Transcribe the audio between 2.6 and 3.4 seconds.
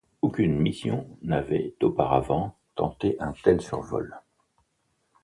tenté un